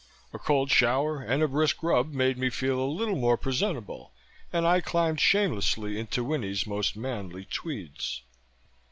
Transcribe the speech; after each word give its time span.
A 0.33 0.39
cold 0.39 0.71
shower 0.71 1.21
and 1.21 1.43
a 1.43 1.47
brisk 1.47 1.83
rub 1.83 2.11
made 2.11 2.35
me 2.35 2.49
feel 2.49 2.79
a 2.79 2.89
little 2.91 3.15
more 3.17 3.37
presentable 3.37 4.11
and 4.51 4.65
I 4.65 4.81
climbed 4.81 5.19
shamelessly 5.19 5.99
into 5.99 6.23
Winnie's 6.23 6.65
most 6.65 6.95
manly 6.95 7.45
tweeds. 7.45 8.21